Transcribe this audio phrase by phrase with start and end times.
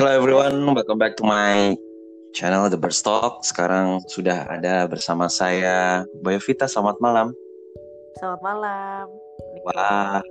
[0.00, 1.76] Hello everyone, welcome back to my
[2.32, 3.44] channel The Bird Talk.
[3.44, 6.64] Sekarang sudah ada bersama saya Bayu Vita.
[6.64, 7.36] Selamat malam.
[8.16, 9.12] Selamat malam.
[9.68, 10.24] Wah,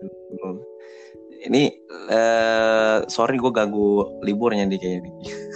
[1.46, 1.70] ini
[2.10, 5.12] uh, sorry gue ganggu liburnya nih kayaknya.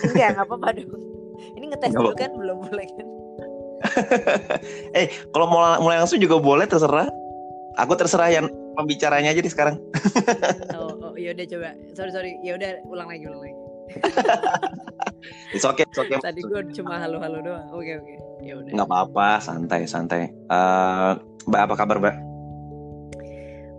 [0.06, 0.94] Enggak, nggak apa-apa dong.
[1.58, 3.08] Ini ngetes dulu kan belum boleh kan?
[5.02, 7.10] eh, kalau mau mulai langsung juga boleh terserah.
[7.82, 8.46] Aku terserah yang
[8.78, 9.82] pembicaranya aja di sekarang.
[10.78, 11.74] oh, oh ya udah coba.
[11.98, 12.38] Sorry sorry.
[12.46, 13.63] Ya udah ulang lagi ulang lagi.
[15.56, 16.18] it's okay, it's okay.
[16.20, 17.68] Tadi gue cuma halo-halo doang.
[17.76, 18.06] Oke okay, oke.
[18.06, 18.18] Okay.
[18.44, 18.72] Ya udah.
[18.76, 20.32] Nggak apa-apa, santai santai.
[20.52, 22.16] Uh, Mbak apa kabar, Mbak?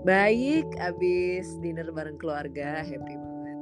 [0.05, 3.59] Baik, abis dinner bareng keluarga, happy banget.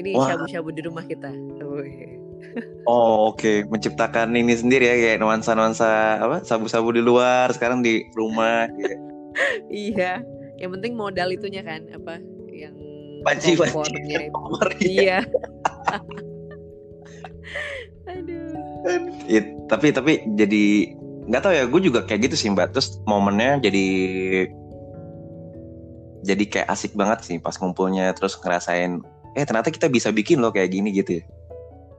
[0.00, 1.28] Ini shabu-shabu di rumah kita.
[1.60, 2.24] Oh, yeah.
[2.84, 3.56] Oh oke, okay.
[3.64, 8.68] menciptakan ini sendiri ya kayak nuansa-nuansa apa sabu-sabu di luar, sekarang di rumah.
[8.76, 8.96] Gitu.
[9.96, 10.20] iya,
[10.60, 12.20] yang penting modal itunya kan apa
[12.52, 12.76] yang
[13.24, 14.40] panci kompornya itu.
[15.00, 15.18] Iya.
[18.10, 18.52] Aduh.
[19.28, 20.92] It, tapi tapi jadi
[21.24, 22.76] nggak tahu ya, gue juga kayak gitu sih mbak.
[22.76, 23.86] Terus momennya jadi
[26.24, 29.04] jadi kayak asik banget sih pas ngumpulnya terus ngerasain
[29.36, 31.24] eh ternyata kita bisa bikin loh kayak gini gitu ya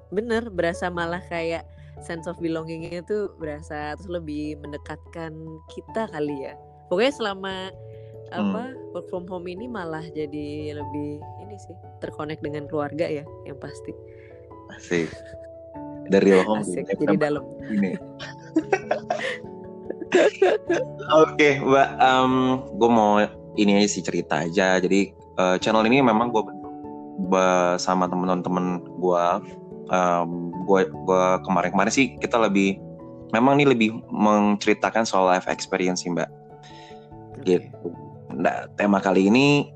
[0.09, 1.63] bener berasa malah kayak
[2.02, 5.31] sense of belongingnya tuh berasa terus lebih mendekatkan
[5.72, 6.58] kita kali ya
[6.89, 7.56] pokoknya selama
[8.33, 8.36] hmm.
[8.36, 8.63] apa
[8.97, 13.93] work from home ini malah jadi lebih ini sih terkonek dengan keluarga ya yang pasti.
[14.73, 15.09] Asik.
[16.09, 17.45] Dari home asik jadi dalam.
[17.69, 17.97] ini.
[21.11, 22.33] Oke, okay, Mbak, um,
[22.77, 23.19] gue mau
[23.57, 24.77] ini aja sih cerita aja.
[24.79, 26.73] Jadi uh, channel ini memang gue bentuk
[27.31, 29.25] bersama teman-teman gue
[29.91, 32.79] um, gue gue kemarin-kemarin sih kita lebih
[33.31, 36.29] memang ini lebih menceritakan soal life experience sih mbak.
[37.41, 37.67] Okay.
[37.67, 37.91] gitu.
[38.35, 39.75] Nah, tema kali ini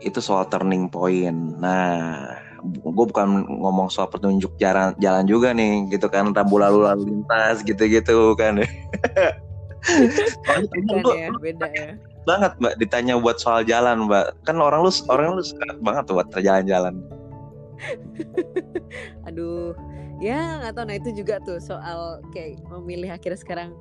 [0.00, 1.56] itu soal turning point.
[1.60, 6.32] Nah gue bukan ngomong soal petunjuk jalan jalan juga nih gitu kan.
[6.32, 8.60] Rambu lalu lalu lintas gitu gitu kan
[9.80, 11.96] Bukan ya, beda ya.
[12.28, 14.36] banget mbak ditanya buat soal jalan mbak.
[14.44, 17.00] Kan orang lu orang lu suka banget tuh buat jalan-jalan.
[19.28, 19.72] Aduh
[20.20, 20.84] ya nggak tahu.
[20.84, 23.72] Nah itu juga tuh soal kayak memilih akhirnya sekarang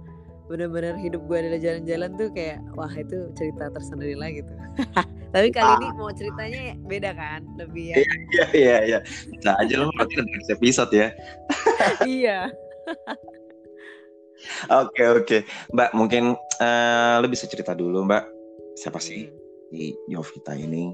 [0.50, 4.50] bener-bener hidup gue adalah jalan-jalan tuh kayak wah itu cerita tersendiri lah gitu.
[5.34, 5.78] Tapi kali ah.
[5.78, 10.50] ini mau ceritanya beda kan lebih ya iya iya iya bisa aja lo berarti next
[10.50, 11.14] episode ya.
[12.04, 12.52] Iya.
[14.68, 15.38] Oke oke.
[15.72, 18.26] Mbak mungkin uh, lo bisa cerita dulu mbak.
[18.74, 19.70] Siapa sih hmm.
[19.70, 20.92] di Yovita ini?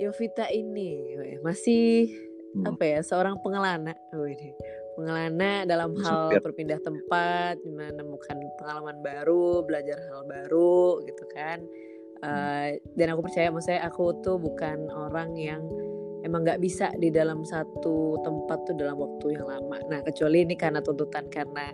[0.00, 2.08] Yovita ini masih
[2.54, 2.70] hmm.
[2.70, 3.92] apa ya seorang pengelana
[5.00, 11.64] pengelana dalam hal berpindah tempat menemukan pengalaman baru belajar hal baru gitu kan.
[12.20, 15.64] Uh, dan aku percaya maksudnya aku tuh bukan orang yang
[16.20, 19.80] emang nggak bisa di dalam satu tempat tuh dalam waktu yang lama.
[19.88, 21.72] Nah kecuali ini karena tuntutan karena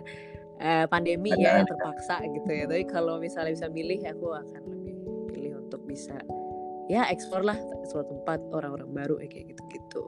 [0.63, 1.43] uh, pandemi Ada.
[1.43, 2.63] ya yang terpaksa gitu ya.
[2.63, 4.95] Tapi kalau misalnya bisa milih aku akan lebih
[5.35, 6.15] pilih untuk bisa
[6.87, 7.59] ya eksplor lah
[7.91, 10.07] suatu tempat orang-orang baru ya kayak gitu-gitu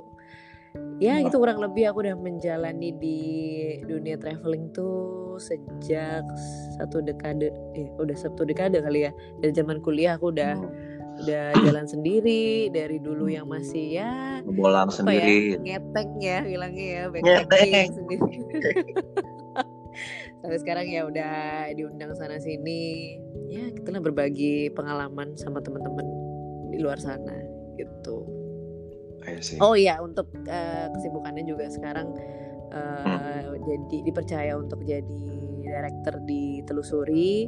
[0.99, 3.19] ya gitu kurang lebih aku udah menjalani di
[3.87, 6.27] dunia traveling tuh sejak
[6.75, 9.11] satu dekade ya udah satu dekade kali ya.
[9.39, 11.23] Dari zaman kuliah aku udah hmm.
[11.25, 15.39] udah jalan sendiri dari dulu yang masih ya bolang ya, sendiri.
[15.63, 18.35] ya, ngeteng ya bilangnya ya backpacking sendiri.
[20.39, 21.35] Sampai sekarang ya udah
[21.75, 23.19] diundang sana sini.
[23.51, 26.07] Ya kita lah berbagi pengalaman sama teman-teman
[26.71, 27.35] di luar sana
[27.75, 28.23] gitu.
[29.59, 32.13] Oh iya untuk uh, kesibukannya juga sekarang
[32.73, 33.63] uh, hmm.
[33.65, 35.25] jadi dipercaya untuk jadi
[35.59, 37.47] director di Telusuri.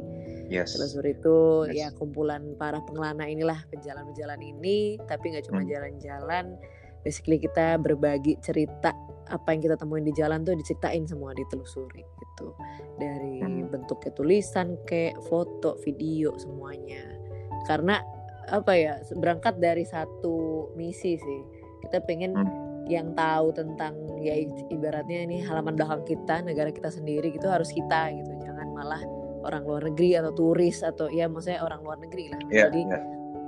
[0.52, 0.76] Yes.
[0.76, 1.38] Telusuri itu
[1.72, 1.74] yes.
[1.74, 5.70] ya kumpulan para pengelana inilah penjalan-penjalan ini, tapi nggak cuma hmm.
[5.70, 6.44] jalan-jalan.
[6.56, 7.00] Hmm.
[7.02, 8.94] Basically kita berbagi cerita
[9.32, 12.54] apa yang kita temuin di jalan tuh diceritain semua di Telusuri gitu.
[13.00, 13.72] Dari hmm.
[13.72, 17.02] bentuknya tulisan, kayak foto, video semuanya.
[17.66, 17.98] Karena
[18.50, 21.40] apa ya berangkat dari satu misi sih
[21.92, 22.88] kita pengen hmm.
[22.88, 23.92] yang tahu tentang
[24.24, 24.32] ya
[24.72, 29.04] ibaratnya ini halaman belakang kita negara kita sendiri gitu harus kita gitu jangan malah
[29.44, 33.02] orang luar negeri atau turis atau ya maksudnya orang luar negeri lah yeah, jadi yeah.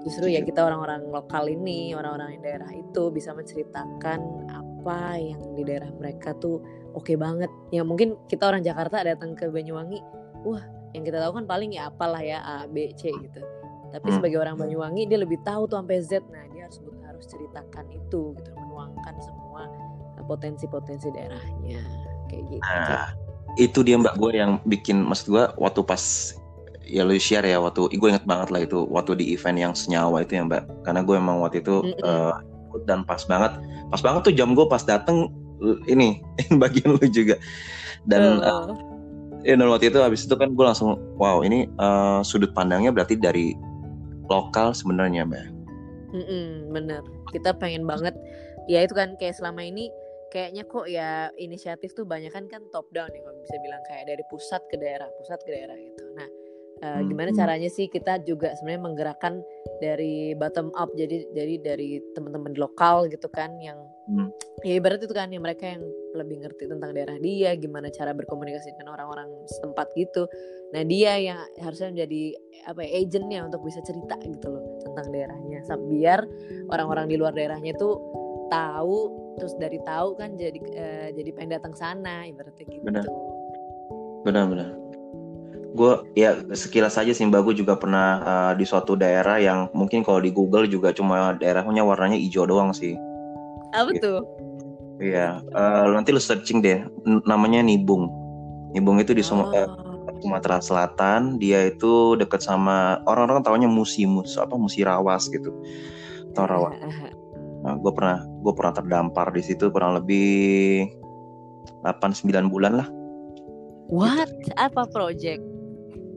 [0.05, 4.21] justru ya kita orang-orang lokal ini orang-orang di daerah itu bisa menceritakan
[4.53, 6.61] apa yang di daerah mereka tuh
[6.93, 10.05] oke okay banget ya mungkin kita orang Jakarta datang ke Banyuwangi
[10.45, 10.61] wah
[10.93, 13.41] yang kita tahu kan paling ya apalah ya A B C gitu
[13.89, 14.17] tapi hmm.
[14.21, 16.83] sebagai orang Banyuwangi dia lebih tahu tuh sampai Z nah dia harus
[17.15, 19.71] harus ceritakan itu gitu menuangkan semua
[20.27, 21.81] potensi-potensi daerahnya
[22.27, 22.65] kayak gitu.
[22.65, 23.15] Nah,
[23.61, 26.35] itu dia mbak gue yang bikin maksud gue waktu pas
[26.85, 30.27] ya lu share ya waktu gue inget banget lah itu waktu di event yang senyawa
[30.27, 30.67] itu ya mbak.
[30.83, 32.07] Karena gue emang waktu itu mm -hmm.
[32.07, 32.35] uh,
[32.91, 33.55] dan pas banget
[33.95, 35.31] pas banget tuh jam gue pas dateng
[35.93, 36.19] ini
[36.59, 37.39] bagian lu juga.
[38.05, 38.75] Dan uh,
[39.45, 43.17] ya dan waktu itu habis itu kan gue langsung wow ini uh, sudut pandangnya berarti
[43.21, 43.55] dari
[44.33, 45.54] lokal sebenarnya mbak
[46.15, 47.03] Mm-mm, bener.
[47.35, 48.15] Kita pengen banget
[48.71, 49.91] ya itu kan kayak selama ini
[50.33, 54.09] kayaknya kok ya inisiatif tuh banyak kan kan top down ya kalau bisa bilang kayak
[54.09, 56.05] dari pusat ke daerah pusat ke daerah gitu.
[56.17, 56.29] Nah
[56.83, 57.39] uh, gimana hmm.
[57.39, 59.35] caranya sih kita juga sebenarnya menggerakkan
[59.79, 63.79] dari bottom up jadi jadi dari teman-teman lokal gitu kan yang
[64.09, 64.29] hmm.
[64.65, 65.85] ya ibarat itu kan yang mereka yang
[66.15, 70.31] lebih ngerti tentang daerah dia gimana cara berkomunikasi dengan orang-orang setempat gitu.
[70.75, 72.23] Nah dia yang harusnya menjadi
[72.71, 75.61] apa ya agentnya untuk bisa cerita gitu loh tentang daerahnya.
[75.91, 76.21] Biar
[76.71, 77.91] orang-orang di luar daerahnya itu
[78.49, 78.99] tahu
[79.35, 82.87] terus dari tahu kan jadi uh, jadi pengen datang sana ibaratnya gitu.
[82.87, 83.05] Benar.
[84.23, 84.71] Benar benar.
[85.75, 87.43] Gue ya sekilas saja sih mbak.
[87.43, 91.83] Gue juga pernah uh, di suatu daerah yang mungkin kalau di Google juga cuma daerahnya
[91.83, 92.95] warnanya hijau doang sih.
[93.75, 94.01] Apa gitu.
[94.01, 94.21] tuh?
[95.03, 96.87] Iya, uh, nanti lu searching deh,
[97.27, 98.07] namanya Nibung.
[98.73, 99.67] Nibung itu di oh.
[100.23, 105.51] Sumatera Selatan, dia itu dekat sama orang-orang tahunya Musimus, apa Musirawas gitu,
[106.33, 106.73] Torawa.
[107.65, 110.85] Nah, gue pernah gue pernah terdampar di situ kurang lebih
[111.81, 112.85] 8-9 bulan lah.
[113.89, 114.29] What?
[114.45, 114.53] Gitu.
[114.61, 115.41] Apa project?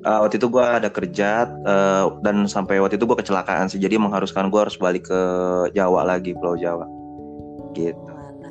[0.07, 4.00] uh, waktu itu gue ada kerja uh, dan sampai waktu itu gue kecelakaan sih jadi
[4.00, 5.21] mengharuskan gue harus balik ke
[5.75, 6.88] Jawa lagi Pulau Jawa
[7.78, 8.02] gitu.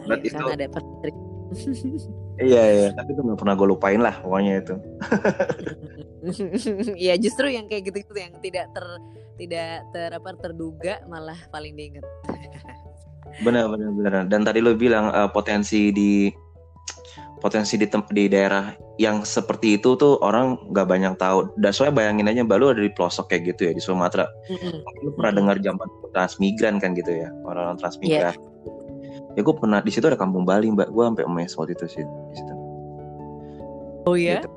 [0.07, 0.67] Ya, itu ada
[2.43, 4.75] iya iya tapi itu nggak pernah gue lupain lah pokoknya itu.
[6.99, 8.83] Iya justru yang kayak gitu gitu yang tidak ter
[9.39, 12.03] tidak ter apa terduga malah paling diinget.
[13.47, 16.27] benar benar benar dan tadi lo bilang uh, potensi di
[17.39, 21.53] potensi di di daerah yang seperti itu tuh orang nggak banyak tahu.
[21.61, 24.27] Dan soalnya bayangin aja Mbak lu ada di pelosok kayak gitu ya di Sumatera.
[24.51, 25.05] Mm-hmm.
[25.05, 28.35] Lu pernah dengar zaman transmigran kan gitu ya orang-orang transmigran.
[28.35, 28.56] Yeah.
[29.37, 30.89] Ya gue pernah di situ ada kampung Bali Mbak.
[30.91, 32.55] Gue sampai emes waktu itu sih di situ.
[34.09, 34.41] Oh iya.
[34.41, 34.51] Gitu.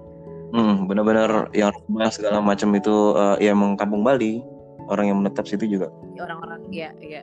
[0.50, 4.42] Hmm, benar-benar yang rumah segala macam itu uh, ya emang kampung Bali.
[4.90, 5.94] Orang yang menetap situ juga.
[6.18, 7.22] Orang-orang ya ya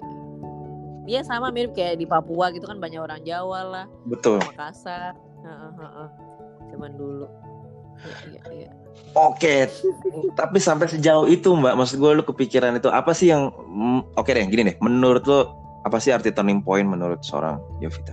[1.06, 3.86] Iya sama mirip kayak di Papua gitu kan banyak orang Jawa lah.
[4.06, 4.38] Betul.
[4.42, 5.18] Makassar
[6.70, 7.26] zaman dulu
[8.28, 8.70] ya, ya, ya.
[9.16, 9.68] Oke,
[10.36, 14.28] tapi sampai sejauh itu Mbak, maksud gue lu kepikiran itu apa sih yang mm, oke
[14.28, 15.48] okay deh, gini deh, menurut lu
[15.86, 18.10] apa sih arti turning point menurut seorang Yovita?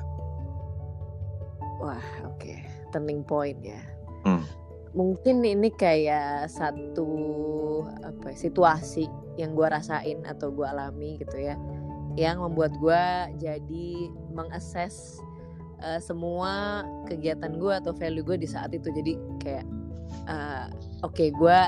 [1.81, 1.97] Wah,
[2.29, 2.61] oke, okay.
[2.93, 3.81] turning point ya.
[4.29, 4.45] Hmm.
[4.93, 7.09] Mungkin ini kayak satu
[8.05, 9.09] apa ya, situasi
[9.41, 11.57] yang gue rasain atau gue alami gitu ya,
[12.13, 13.03] yang membuat gue
[13.41, 13.89] jadi
[14.37, 15.17] mengakses
[15.81, 19.65] uh, semua kegiatan gue atau value gue di saat itu jadi kayak
[20.29, 20.69] uh,
[21.01, 21.59] oke okay, gue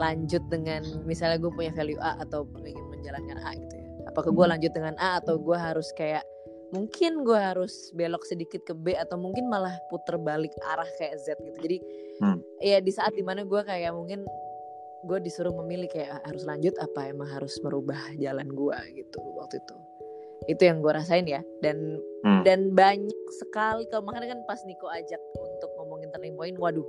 [0.00, 3.83] lanjut dengan misalnya gue punya value A atau ingin menjalankan A gitu ya
[4.14, 6.22] apakah gue lanjut dengan A atau gue harus kayak
[6.70, 11.34] mungkin gue harus belok sedikit ke B atau mungkin malah puter balik arah kayak Z
[11.42, 11.76] gitu jadi
[12.22, 12.38] hmm.
[12.62, 14.22] ya di saat di mana gue kayak mungkin
[15.04, 19.76] gue disuruh memilih kayak harus lanjut apa emang harus merubah jalan gue gitu waktu itu
[20.44, 22.42] itu yang gue rasain ya dan hmm.
[22.46, 26.84] dan banyak sekali kalau makanya kan pas Niko ajak untuk ngomongin turning point waduh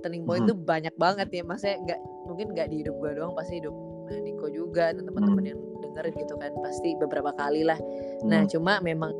[0.00, 0.50] turning point hmm.
[0.54, 3.74] tuh banyak banget ya maksudnya nggak mungkin nggak di hidup gue doang pasti hidup
[4.10, 5.50] Niko juga dan teman-teman hmm.
[5.54, 7.86] yang dengerin gitu kan pasti beberapa kali lah nah,
[8.22, 8.28] hmm.
[8.28, 9.12] nah cuma memang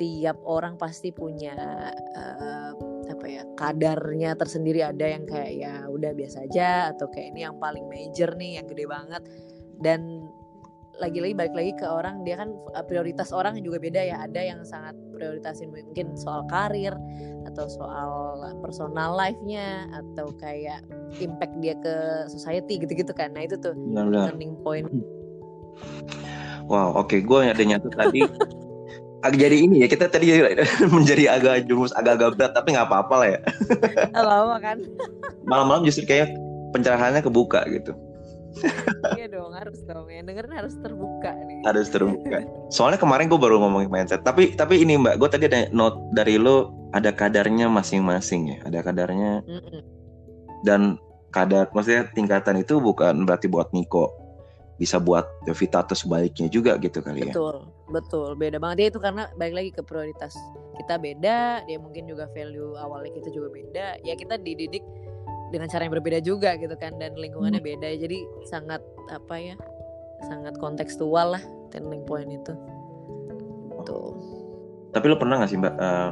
[0.00, 1.52] tiap orang pasti punya
[2.16, 2.72] uh,
[3.10, 7.60] apa ya kadarnya tersendiri ada yang kayak ya udah biasa aja atau kayak ini yang
[7.60, 9.22] paling major nih yang gede banget
[9.76, 10.19] dan
[11.00, 14.16] lagi-lagi balik lagi ke orang dia kan eh, prioritas orang juga beda ya.
[14.28, 16.92] Ada yang sangat prioritasin mungkin soal karir
[17.48, 20.84] atau soal personal life-nya atau kayak
[21.18, 23.32] impact dia ke society gitu-gitu kan.
[23.32, 24.30] Nah itu tuh Benar.
[24.30, 24.86] turning point.
[26.68, 27.20] Wow oke okay.
[27.24, 28.22] gue ada nyatu tadi.
[29.20, 30.32] Jadi ini ya kita tadi
[30.96, 33.40] menjadi agak jumus agak-agak berat tapi nggak apa-apa lah ya.
[34.16, 34.78] Lama kan.
[35.44, 36.32] Malam-malam justru kayak
[36.72, 37.92] pencerahannya kebuka gitu
[39.18, 41.62] iya dong harus dong yang dengerin harus terbuka nih.
[41.64, 42.42] Harus terbuka.
[42.68, 44.22] Soalnya kemarin gue baru ngomongin mindset.
[44.26, 48.58] Tapi tapi ini mbak gue tadi ada note dari lo ada kadarnya masing-masing ya.
[48.66, 49.80] Ada kadarnya mm -mm.
[50.66, 50.98] dan
[51.30, 54.10] kadar maksudnya tingkatan itu bukan berarti buat Niko.
[54.80, 57.32] Bisa buat Devita atau sebaliknya juga gitu kali ya.
[57.36, 58.32] Betul betul.
[58.34, 58.76] Beda banget.
[58.80, 60.32] Dia itu karena balik lagi ke prioritas
[60.80, 63.86] kita beda dia mungkin juga value awalnya kita juga beda.
[64.00, 64.80] Ya kita dididik
[65.50, 67.70] dengan cara yang berbeda juga gitu kan dan lingkungannya hmm.
[67.74, 67.88] beda.
[67.98, 69.54] Jadi sangat apa ya
[70.30, 71.42] sangat kontekstual lah
[71.74, 72.54] turning point itu.
[73.84, 74.40] Tuh
[74.90, 76.10] tapi lo pernah gak sih mbak uh,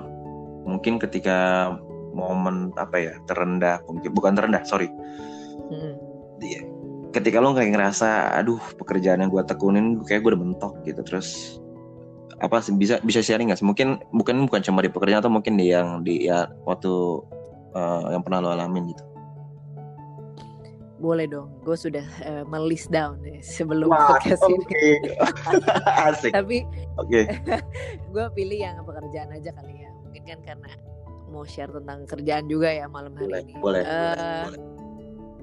[0.62, 1.71] mungkin ketika
[2.14, 4.90] momen apa ya terendah mungkin bukan terendah sorry.
[5.68, 5.95] Hmm.
[6.38, 6.62] Dia,
[7.11, 11.02] ketika lo kayak ngerasa aduh pekerjaan yang gue tekunin kayak gue udah mentok gitu.
[11.02, 11.59] Terus
[12.38, 13.66] apa bisa bisa sharing nggak sih?
[13.66, 17.23] Mungkin bukan bukan cuma di pekerjaan atau mungkin di yang di ya waktu
[17.75, 19.04] uh, yang pernah lo alamin gitu
[20.99, 24.99] boleh dong gue sudah uh, melist down ya, sebelum Wah, podcast okay.
[24.99, 25.14] ini
[26.11, 26.33] asik.
[26.35, 26.67] Tapi
[26.99, 26.99] oke.
[27.02, 27.25] okay.
[28.11, 29.90] gue pilih yang pekerjaan aja kali ya.
[30.02, 30.71] Mungkin kan karena
[31.31, 33.55] mau share tentang kerjaan juga ya malam hari boleh, ini.
[33.62, 34.78] boleh, uh, boleh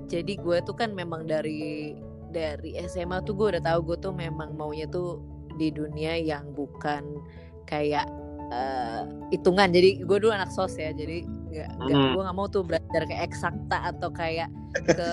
[0.06, 1.94] jadi gue tuh kan memang dari
[2.30, 5.22] dari SMA tuh gue udah tahu gue tuh memang maunya tuh
[5.56, 7.20] di dunia yang bukan
[7.66, 8.06] kayak
[8.52, 9.02] uh,
[9.34, 11.26] hitungan jadi gue dulu anak sos ya jadi
[11.56, 12.14] nggak hmm.
[12.18, 14.52] gue nggak mau tuh belajar kayak eksakta atau kayak
[14.84, 15.12] ke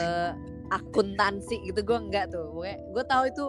[0.73, 3.45] akuntansi gitu gue enggak tuh gue gue tahu itu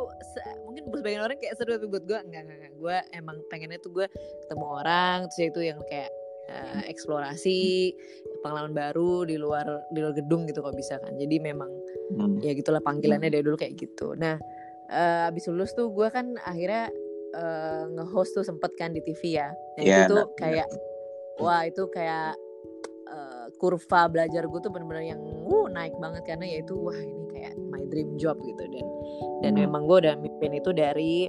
[0.68, 2.74] mungkin sebagian orang kayak seru tapi buat gue enggak enggak, enggak.
[2.76, 4.06] gue emang pengennya tuh gue
[4.46, 6.12] ketemu orang terus itu yang kayak
[6.52, 7.96] uh, eksplorasi
[8.44, 11.72] pengalaman baru di luar di luar gedung gitu kalau bisa kan jadi memang
[12.20, 12.44] hmm.
[12.44, 14.36] ya gitulah panggilannya dari dulu kayak gitu nah
[14.92, 16.92] uh, abis lulus tuh gue kan akhirnya
[17.34, 19.50] uh, nge-host tuh sempet kan di TV ya.
[19.78, 20.68] Nah yeah, itu tuh kayak
[21.42, 22.38] wah itu kayak
[23.10, 27.26] uh, kurva belajar gue tuh bener-bener yang uh, naik banget karena ya itu wah ini
[27.34, 28.64] kayak my dream job gitu.
[28.70, 28.86] Dan
[29.44, 29.62] dan hmm.
[29.68, 31.28] memang gue udah mimpin itu dari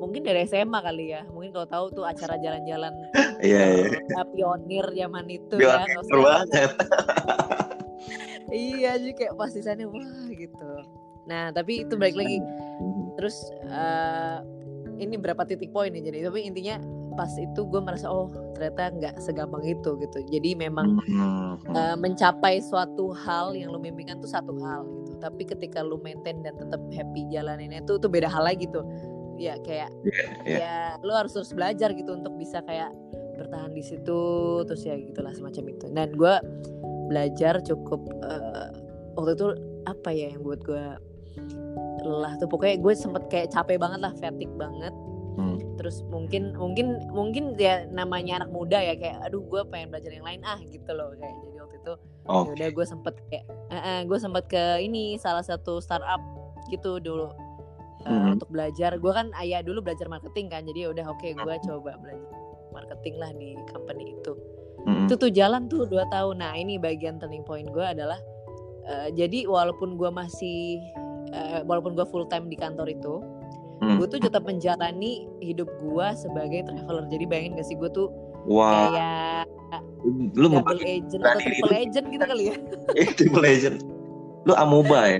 [0.00, 1.26] mungkin dari SMA kali ya.
[1.28, 2.94] Mungkin kalau tahu tuh acara jalan-jalan
[3.44, 4.00] yeah, yeah.
[4.16, 6.70] Uh, pionir zaman itu ya banget.
[8.50, 10.70] Iya jadi kayak pas di sana wah gitu.
[11.30, 12.42] Nah tapi itu balik lagi.
[13.14, 13.36] Terus
[13.70, 14.42] uh,
[15.00, 16.76] ini berapa titik poin nih jadi tapi intinya
[17.20, 20.18] pas itu gue merasa oh ternyata nggak segampang itu gitu.
[20.30, 21.00] Jadi memang
[21.74, 25.20] uh, mencapai suatu hal yang lo mimpikan tuh satu hal gitu.
[25.20, 28.84] Tapi ketika lo maintain dan tetap happy jalaninnya itu tuh beda hal lagi tuh.
[29.40, 30.58] Ya kayak yeah, yeah.
[30.60, 32.92] ya lo harus terus belajar gitu untuk bisa kayak
[33.40, 34.20] bertahan di situ
[34.68, 35.86] terus ya gitulah semacam itu.
[35.92, 36.34] Dan gue
[37.08, 38.70] belajar cukup uh,
[39.16, 39.48] waktu itu
[39.88, 40.84] apa ya yang buat gue
[42.04, 42.48] lelah tuh.
[42.48, 44.94] Pokoknya gue sempet kayak capek banget lah fatigue banget.
[45.30, 45.56] Hmm.
[45.78, 50.26] terus mungkin mungkin mungkin ya namanya anak muda ya kayak aduh gue pengen belajar yang
[50.26, 51.36] lain ah gitu loh kayak.
[51.40, 51.92] Jadi waktu itu
[52.28, 52.34] okay.
[52.34, 56.20] ya udah gue sempet kayak uh, uh, gue sempet ke ini salah satu startup
[56.68, 57.32] gitu dulu
[58.04, 59.00] uh, untuk belajar.
[59.00, 62.30] Gue kan ayah dulu belajar marketing kan jadi ya udah oke okay, gue coba belajar
[62.74, 64.34] marketing lah di company itu.
[64.80, 65.12] Mm-hmm.
[65.12, 66.40] itu tuh jalan tuh dua tahun.
[66.40, 68.16] Nah ini bagian turning point gue adalah
[68.88, 70.80] uh, jadi walaupun gue masih
[71.34, 73.22] uh, walaupun gue full time di kantor itu
[73.80, 73.96] mm.
[73.98, 77.04] gue tuh tetap menjalani hidup gue sebagai traveler.
[77.08, 78.08] Jadi bayangin gak sih gue tuh
[78.46, 78.92] wow.
[78.92, 79.44] kayak
[80.34, 82.56] lu double agent atau triple agent gitu kali ya?
[83.18, 83.78] Triple agent.
[84.48, 85.18] Lu amuba ya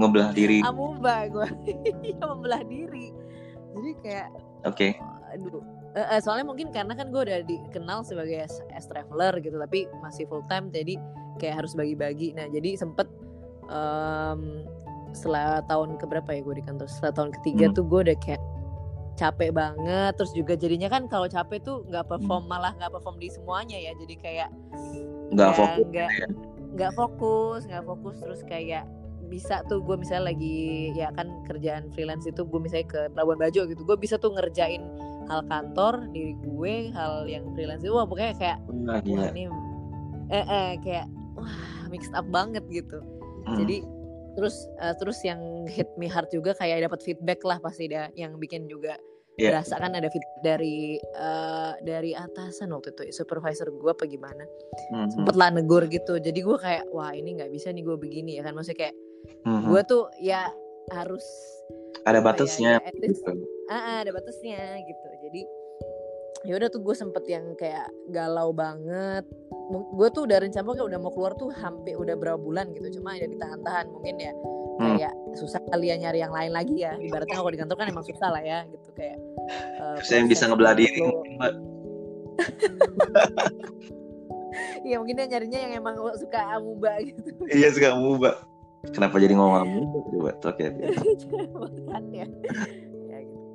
[0.00, 0.58] ngebelah diri.
[0.64, 1.48] Amuba gue
[2.02, 3.12] iya membelah diri.
[3.72, 4.28] Jadi kayak
[4.66, 4.76] oke.
[4.76, 4.92] okay.
[5.32, 5.62] aduh.
[5.92, 10.24] Uh, soalnya mungkin karena kan gue udah dikenal sebagai as, as traveler gitu tapi masih
[10.24, 10.96] full time jadi
[11.36, 12.32] kayak harus bagi-bagi.
[12.32, 13.04] Nah jadi sempet
[13.68, 14.64] um,
[15.12, 17.74] setelah tahun keberapa ya gue di kantor setelah tahun ketiga hmm.
[17.76, 18.42] tuh gue udah kayak
[19.16, 22.52] capek banget terus juga jadinya kan kalau capek tuh nggak perform hmm.
[22.52, 24.48] malah nggak perform di semuanya ya jadi kayak
[25.32, 26.26] nggak ya, fokus gak, ya
[26.72, 28.84] nggak fokus nggak fokus terus kayak
[29.28, 33.64] bisa tuh gue misalnya lagi ya kan kerjaan freelance itu gue misalnya ke Labuan Bajo
[33.64, 34.84] gitu gue bisa tuh ngerjain
[35.32, 39.48] hal kantor diri gue hal yang freelance itu wah pokoknya kayak nah, wah ini
[40.28, 41.56] eh, eh kayak wah
[41.88, 43.00] mixed up banget gitu
[43.48, 43.56] hmm.
[43.64, 43.76] jadi
[44.32, 48.36] terus uh, terus yang hit me hard juga kayak dapat feedback lah pasti dia yang
[48.40, 48.96] bikin juga
[49.36, 49.52] yeah.
[49.52, 55.08] berasa kan ada fit dari uh, dari atasan waktu itu supervisor gue apa gimana mm-hmm.
[55.12, 58.42] sempet lah negur gitu jadi gue kayak wah ini nggak bisa nih gue begini ya
[58.44, 58.94] kan maksudnya kayak
[59.44, 59.68] mm-hmm.
[59.68, 60.48] gue tuh ya
[60.92, 61.24] harus
[62.02, 63.32] ada ya, batasnya ya, ya, gitu.
[63.70, 65.42] ah, ada batasnya gitu jadi
[66.42, 69.22] ya udah tuh gue sempet yang kayak galau banget
[69.70, 73.14] gue tuh udah rencana kayak udah mau keluar tuh hampir udah berapa bulan gitu cuma
[73.16, 74.96] ya ditahan-tahan mungkin ya hmm.
[74.98, 78.28] kayak susah kalian nyari yang lain lagi ya ibaratnya kalau di kantor kan emang susah
[78.34, 79.16] lah ya gitu kayak
[79.80, 81.00] uh, saya yang bisa ngebelah diri
[84.82, 87.32] Iya mungkin dia nyarinya yang emang suka amuba gitu.
[87.48, 88.30] Iya suka amuba.
[88.90, 90.30] Kenapa jadi ngomong amuba coba?
[90.52, 90.64] Oke.
[91.92, 92.26] Kan ya.
[93.08, 93.46] ya gitu.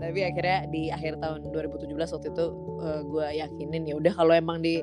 [0.00, 2.46] Tapi akhirnya di akhir tahun 2017 waktu itu
[2.80, 4.80] uh, eh, gue yakinin ya udah kalau emang di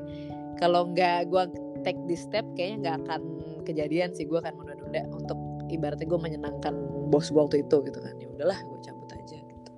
[0.60, 1.43] kalau nggak gue
[1.83, 3.22] take this step kayaknya nggak akan
[3.67, 4.25] kejadian sih.
[4.27, 5.39] Gue akan menunda-nunda untuk
[5.72, 6.74] ibaratnya gue menyenangkan
[7.10, 8.15] bos gue waktu itu gitu kan.
[8.19, 9.69] Ya udahlah gue cabut aja gitu.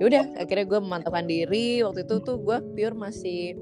[0.00, 1.84] Ya udah akhirnya gue memantapkan diri.
[1.84, 3.56] Waktu itu tuh gue pure masih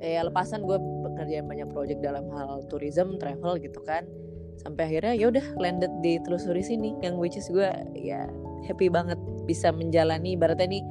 [0.00, 0.64] ya lepasan.
[0.64, 4.08] Gue pekerjaan banyak project dalam hal tourism travel gitu kan.
[4.56, 6.96] Sampai akhirnya ya udah landed di telusuri sini.
[7.04, 8.24] Yang which is gue ya
[8.64, 10.34] happy banget bisa menjalani.
[10.34, 10.84] Ibaratnya nih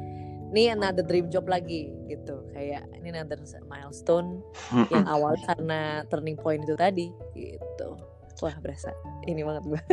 [0.55, 3.35] ini another dream job lagi gitu kayak ini another
[3.67, 4.39] milestone
[4.93, 7.99] yang awal karena turning point itu tadi gitu.
[8.43, 8.91] Wah berasa
[9.27, 9.81] ini banget gue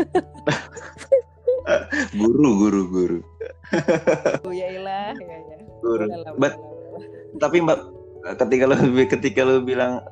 [2.23, 3.21] guru guru guru.
[4.47, 5.57] Oh ya ilah ya ya.
[5.81, 6.05] Guru.
[6.37, 6.61] But,
[7.41, 7.81] tapi mbak
[8.37, 8.77] ketika lo
[9.09, 10.05] ketika lo bilang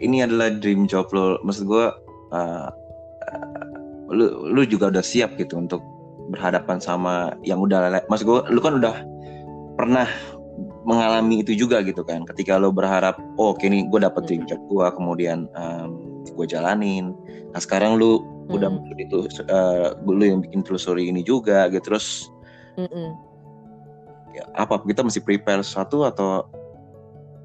[0.00, 1.86] ini adalah dream job lo, maksud gue
[2.32, 2.68] uh,
[4.08, 5.84] lu lu juga udah siap gitu untuk
[6.32, 8.96] berhadapan sama yang udah maksud gue lu kan udah
[9.76, 10.08] pernah
[10.82, 12.26] mengalami itu juga gitu kan.
[12.26, 17.14] Ketika lo berharap oh oke nih gue dapet dream job gue kemudian um, gue jalanin.
[17.54, 18.56] Nah sekarang lu hmm.
[18.56, 22.30] udah itu uh, lu yang bikin telusuri ini juga gitu terus
[22.78, 23.32] mm
[24.32, 26.48] Ya, apa kita mesti prepare sesuatu atau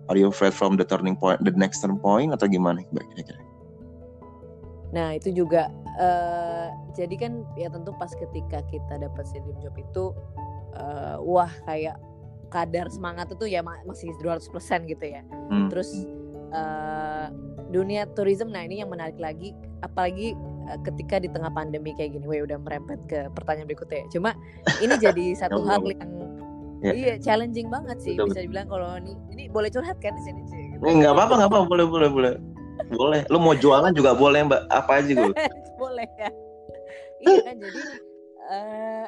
[0.07, 3.43] are you afraid from the turning point the next turning point atau gimana kira-kira?
[4.95, 5.67] Nah itu juga
[5.99, 10.15] uh, jadi kan ya tentu pas ketika kita dapat dream job itu
[10.79, 11.99] uh, wah kayak
[12.47, 14.49] kadar semangat itu ya masih 200%
[14.87, 15.21] gitu ya.
[15.51, 15.67] Hmm.
[15.71, 16.07] Terus
[16.51, 17.31] uh,
[17.69, 19.51] dunia tourism nah ini yang menarik lagi
[19.83, 20.33] apalagi
[20.71, 22.25] uh, ketika di tengah pandemi kayak gini.
[22.25, 24.07] Wah, udah merempet ke pertanyaan berikutnya.
[24.11, 24.33] Cuma
[24.79, 26.11] ini jadi satu hal yang
[26.81, 26.93] ya.
[26.93, 28.33] iya challenging banget sih Betul.
[28.33, 30.63] bisa dibilang kalau ini ini boleh curhat kan di sini sih.
[30.75, 30.81] Gitu.
[30.83, 32.33] Enggak apa-apa, enggak apa-apa, boleh boleh boleh.
[32.93, 33.21] Boleh.
[33.33, 34.61] Lu mau jualan juga boleh, Mbak.
[34.69, 35.33] Apa aja gue.
[35.81, 36.29] boleh ya.
[37.17, 37.79] Iya kan jadi
[38.45, 39.07] uh,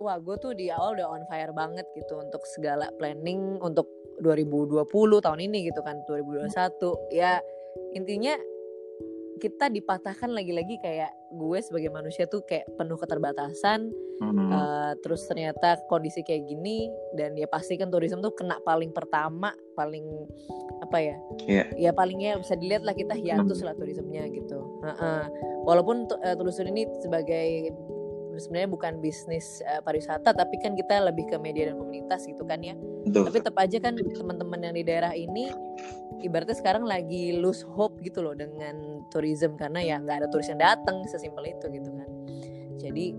[0.00, 3.88] wah gue tuh di awal udah on fire banget gitu untuk segala planning untuk
[4.20, 4.88] 2020
[5.20, 6.52] tahun ini gitu kan 2021
[7.12, 7.40] ya
[7.92, 8.34] intinya
[9.36, 13.92] kita dipatahkan lagi-lagi kayak gue sebagai manusia tuh kayak penuh keterbatasan
[14.24, 14.48] hmm.
[14.48, 19.52] uh, terus ternyata kondisi kayak gini dan ya pasti kan turisme tuh kena paling pertama
[19.76, 20.04] paling
[20.80, 21.66] apa ya yeah.
[21.76, 23.66] ya palingnya bisa dilihat lah kita hiatus hmm.
[23.68, 25.22] lah turismenya gitu uh -uh.
[25.68, 27.76] walaupun uh, telusur ini sebagai
[28.38, 32.60] sebenarnya bukan bisnis uh, pariwisata tapi kan kita lebih ke media dan komunitas gitu kan
[32.62, 32.74] ya
[33.06, 33.28] Betul.
[33.28, 35.52] tapi tetap aja kan teman-teman yang di daerah ini
[36.22, 40.60] ibaratnya sekarang lagi lose hope gitu loh dengan tourism karena ya nggak ada turis yang
[40.60, 42.08] datang sesimpel itu gitu kan
[42.80, 43.14] jadi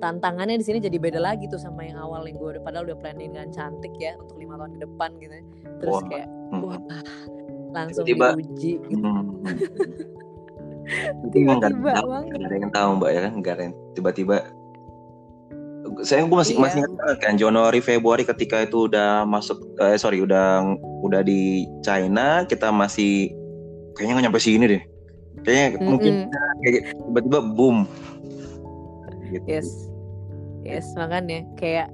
[0.00, 2.98] tantangannya di sini jadi beda lagi tuh sama yang awal yang gue udah padahal udah
[2.98, 5.34] planning dengan cantik ya untuk lima tahun ke depan gitu
[5.82, 6.02] terus wah.
[6.08, 6.62] kayak hmm.
[6.64, 6.80] wah
[7.72, 8.36] langsung Tiba.
[8.36, 9.00] diuji gitu.
[9.00, 9.40] Hmm.
[11.32, 14.36] tiba-tiba banget ada yang tahu mbak ya kan gak ada yang tiba-tiba
[16.00, 16.62] saya gue masih iya.
[16.62, 20.64] masih ingat kan Januari Februari ketika itu udah masuk eh sorry udah
[21.04, 23.34] udah di China kita masih
[23.92, 24.82] kayaknya nggak nyampe sini deh
[25.44, 25.88] kayaknya mm -hmm.
[25.90, 26.12] mungkin
[26.64, 27.78] kayak tiba-tiba boom
[29.28, 29.46] gitu.
[29.48, 29.68] yes
[30.62, 31.88] yes makanya kayak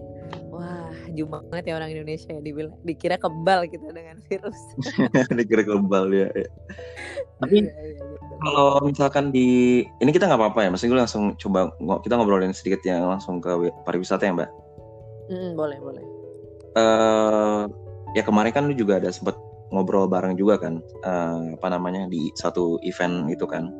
[1.18, 4.58] jumlah banget ya orang Indonesia ya dibilang dikira kebal kita dengan virus
[5.38, 6.48] dikira kebal ya, ya.
[7.42, 11.24] tapi iya, iya, iya kalau misalkan di ini kita nggak apa-apa ya, maksudnya gue langsung
[11.34, 11.74] coba
[12.06, 13.50] kita ngobrolin sedikit ya langsung ke
[13.82, 14.50] pariwisata ya mbak.
[15.28, 16.04] Mm, boleh boleh.
[16.78, 17.66] Uh,
[18.14, 19.34] ya kemarin kan lu juga ada sempet
[19.74, 23.74] ngobrol bareng juga kan, uh, apa namanya di satu event itu kan.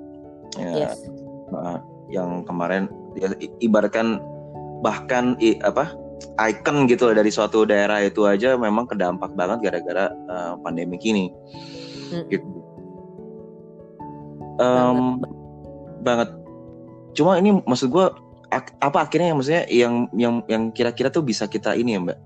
[0.59, 1.07] Ya, yes.
[1.55, 1.79] Uh,
[2.11, 3.31] yang kemarin ya,
[3.63, 4.19] ibaratkan
[4.83, 5.95] bahkan i, apa
[6.39, 11.31] icon gitu dari suatu daerah itu aja memang kedampak banget gara-gara uh, pandemi kini.
[12.11, 12.25] Mm.
[12.31, 12.69] Gitu
[14.59, 15.31] um, banget.
[16.03, 16.29] banget
[17.17, 18.07] cuma ini maksud gue
[18.81, 22.19] apa akhirnya yang maksudnya yang yang yang kira-kira tuh bisa kita ini ya mbak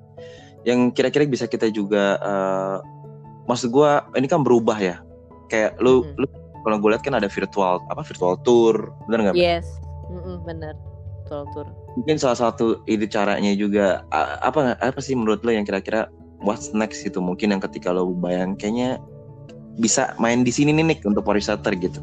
[0.62, 2.78] yang kira-kira bisa kita juga uh,
[3.50, 4.96] maksud gue ini kan berubah ya
[5.48, 6.18] kayak lu mm.
[6.18, 6.26] lu
[6.62, 9.66] kalau gue lihat kan ada virtual apa virtual tour benar nggak yes
[10.12, 10.74] mm -mm, benar
[11.32, 11.68] virtual tour.
[11.96, 16.12] Mungkin salah satu ide caranya juga apa apa sih menurut lo yang kira-kira
[16.44, 19.00] what's next itu mungkin yang ketika lo bayang kayaknya
[19.80, 22.00] bisa main di sini nih Nick untuk pariwisata gitu.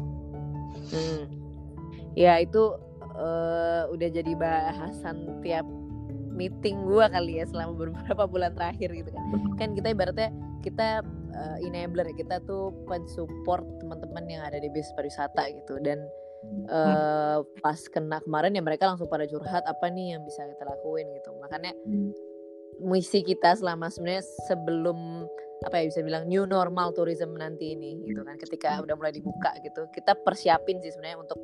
[2.18, 2.74] Ya itu
[3.14, 5.64] uh, udah jadi bahasan tiap
[6.34, 9.24] meeting gue kali ya selama beberapa bulan terakhir gitu kan.
[9.56, 15.48] Kan kita ibaratnya kita uh, enabler kita tuh pensupport teman-teman yang ada di bisnis pariwisata
[15.54, 15.78] gitu.
[15.80, 16.02] Dan
[16.68, 21.06] uh, pas kena kemarin ya mereka langsung pada curhat apa nih yang bisa kita lakuin?
[21.16, 21.30] Gitu.
[21.40, 22.10] Makanya hmm.
[22.84, 25.28] misi kita selama sebenarnya sebelum
[25.60, 29.52] apa ya bisa bilang new normal tourism nanti ini gitu kan ketika udah mulai dibuka
[29.60, 31.36] gitu kita persiapin sih sebenarnya untuk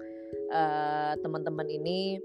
[0.57, 2.17] uh, teman-teman ini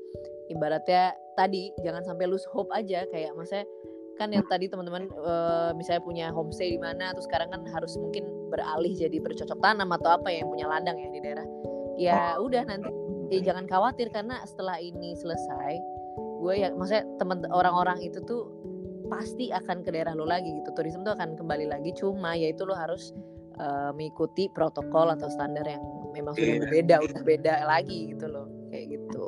[0.47, 3.67] ibaratnya tadi jangan sampai lose hope aja kayak maksudnya
[4.15, 8.23] kan yang tadi teman-teman uh, misalnya punya homestay di mana terus sekarang kan harus mungkin
[8.47, 11.47] beralih jadi bercocok tanam atau apa ya yang punya ladang ya di daerah
[12.01, 12.89] ya udah nanti.
[13.31, 15.79] Ya jangan khawatir karena setelah ini selesai
[16.41, 18.49] gue ya maksudnya teman orang-orang itu tuh
[19.07, 20.73] pasti akan ke daerah lo lagi gitu.
[20.75, 21.95] Turisme tuh akan kembali lagi.
[21.95, 23.15] Cuma yaitu lo harus
[23.61, 25.79] uh, mengikuti protokol atau standar yang
[26.11, 26.61] memang sudah yeah.
[26.65, 28.49] berbeda udah beda lagi gitu loh.
[28.73, 29.23] Kayak gitu.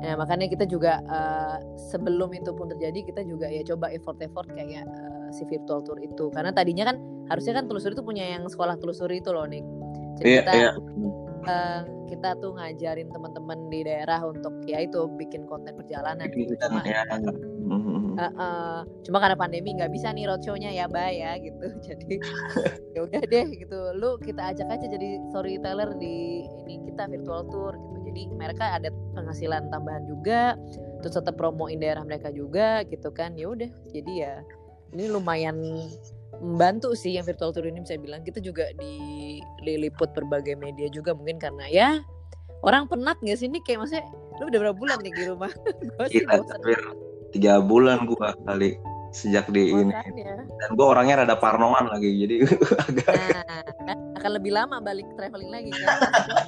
[0.00, 1.60] Nah makanya kita juga uh,
[1.92, 6.32] sebelum itu pun terjadi kita juga ya coba effort-effort kayak uh, si virtual tour itu.
[6.32, 6.96] Karena tadinya kan
[7.28, 9.64] harusnya kan telusuri itu punya yang sekolah telusuri itu loh nih
[10.20, 10.74] jadi yeah, kita yeah.
[11.42, 16.54] Uh, kita tuh ngajarin teman-teman di daerah untuk ya itu bikin konten perjalanan gitu.
[16.86, 17.02] ya.
[17.66, 18.14] Hmm.
[18.14, 21.66] Uh, uh, cuma karena pandemi nggak bisa nih roadshow-nya ya, bye ya gitu.
[21.88, 22.20] Jadi
[22.92, 23.80] ya udah deh gitu.
[23.96, 27.98] Lu kita ajak aja jadi storyteller di ini kita virtual tour gitu.
[28.12, 30.54] Jadi mereka ada penghasilan tambahan juga,
[31.00, 33.34] terus tetap promoin daerah mereka juga gitu kan.
[33.34, 33.72] Ya udah.
[33.90, 34.44] Jadi ya
[34.92, 35.56] ini lumayan
[36.42, 38.26] membantu sih yang virtual tour ini bisa bilang.
[38.26, 38.68] Kita juga
[39.62, 41.88] diliput berbagai media juga mungkin karena ya
[42.66, 43.46] orang penat nggak sih?
[43.46, 44.04] Ini kayak maksudnya
[44.42, 45.52] lu udah berapa bulan nih di rumah?
[45.94, 46.80] Gue sih bosan hampir
[47.32, 48.76] tiga bulan gua kali
[49.12, 49.92] sejak di ini.
[49.92, 50.40] Makanya.
[50.56, 52.48] dan gue orangnya rada parnoan lagi jadi
[52.88, 56.00] agak nah kan akan lebih lama balik traveling lagi kan?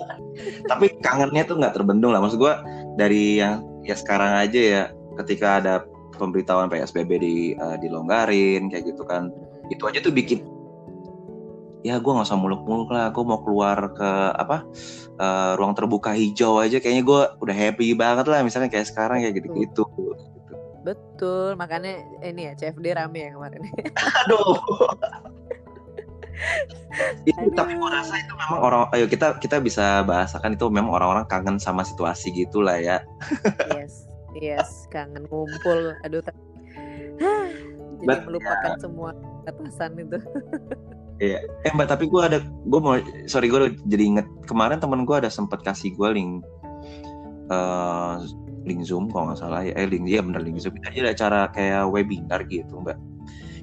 [0.73, 2.25] Tapi kangennya tuh nggak terbendung lah.
[2.25, 2.55] Maksud gue
[2.97, 4.83] dari yang ya sekarang aja ya
[5.21, 5.75] ketika ada
[6.17, 9.29] pemberitahuan PSBB di eh, dilonggarin kayak gitu kan
[9.73, 10.45] itu aja tuh bikin
[11.85, 13.13] ya gue nggak usah muluk-muluk lah.
[13.13, 14.65] Gue mau keluar ke apa
[15.21, 16.81] eh, ruang terbuka hijau aja.
[16.81, 19.85] Kayaknya gue udah happy banget lah misalnya kayak sekarang kayak gitu-gitu.
[20.81, 21.61] Betul.
[21.61, 23.61] Makanya ini ya CFD rame ya kemarin.
[24.25, 24.57] Aduh.
[27.29, 27.55] Itu Aduh.
[27.55, 31.57] tapi gue rasa itu memang orang ayo kita kita bisa bahasakan itu memang orang-orang kangen
[31.63, 33.01] sama situasi gitulah ya.
[33.71, 34.91] Yes yes.
[34.91, 35.95] Kangen ngumpul.
[36.03, 36.39] Aduh tapi
[38.03, 40.19] jadi But, melupakan semua batasan itu.
[41.23, 41.39] Eh
[41.71, 42.99] mbak tapi gue ada gue mau
[43.31, 44.27] sorry gue jadi inget.
[44.51, 46.43] Kemarin temen gue ada sempat kasih gue link
[47.53, 48.15] eh
[48.65, 49.73] link zoom kalau nggak salah ya.
[49.79, 50.75] Eh link dia bener link zoom.
[50.83, 52.99] Jadi ada acara kayak webinar gitu mbak.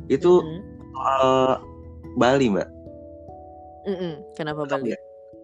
[0.07, 0.61] Itu Mm-mm.
[0.95, 1.27] soal
[2.15, 2.69] Bali mbak.
[3.81, 4.13] Mm-mm.
[4.37, 4.93] kenapa Bali?
[4.93, 4.99] ya?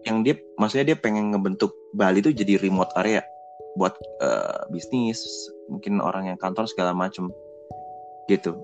[0.06, 3.24] yang dia maksudnya dia pengen ngebentuk Bali itu jadi remote area
[3.74, 5.20] buat eh, bisnis
[5.68, 7.30] mungkin orang yang kantor segala macem
[8.30, 8.56] gitu